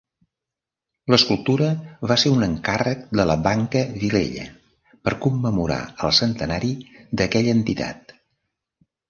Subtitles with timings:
[1.13, 1.67] L'escultura
[2.11, 4.47] va ser un encàrrec de la Banca Vilella,
[5.05, 6.73] per commemorar el centenari
[7.21, 8.19] d'aquella entitat.